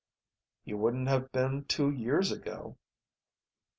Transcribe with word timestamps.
"You 0.65 0.77
wouldn't 0.77 1.09
have 1.09 1.31
been 1.31 1.65
two 1.65 1.91
years 1.91 2.31
ago." 2.31 2.75